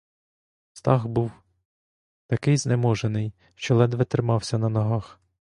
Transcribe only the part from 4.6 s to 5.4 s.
ногах.